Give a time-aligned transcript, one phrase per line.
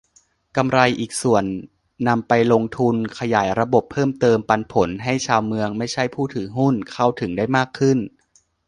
[0.57, 1.43] กำไรอีกส่วน
[2.07, 7.97] นำไปลงทุนขยายระบบเพิ่มเติม "ปันผล" ให้ชาวเมือง ไม่ใช่ผู้ถือหุ้น เข้าถึงได้มากขึ้น